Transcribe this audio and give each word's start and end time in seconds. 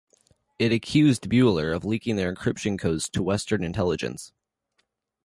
It 0.57 0.71
accused 0.71 1.29
Buehler 1.29 1.75
of 1.75 1.85
leaking 1.85 2.15
their 2.15 2.33
encryption 2.33 2.79
codes 2.79 3.07
to 3.09 3.21
Western 3.21 3.63
intelligence. 3.63 4.31